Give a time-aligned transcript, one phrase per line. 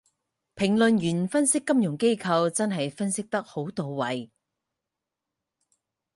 [0.59, 4.31] 評論員分析金融機構真係分析得好到位